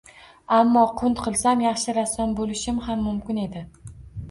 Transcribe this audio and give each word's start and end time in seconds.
Ammo 0.59 0.85
qunt 1.01 1.21
qilsam, 1.25 1.61
yaxshi 1.67 1.95
rassom 1.99 2.35
bo‘lishim 2.41 2.83
ham 2.89 3.07
mumkin 3.11 3.45
edi. 3.47 3.67